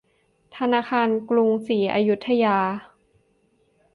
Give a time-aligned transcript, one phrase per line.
[0.57, 2.57] ธนาคารกรุงศรีอยุธยา